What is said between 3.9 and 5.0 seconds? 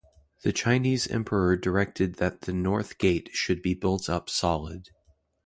up solid.